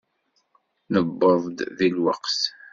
Newweḍ-d 0.91 1.57
di 1.77 1.89
lweqt? 1.95 2.39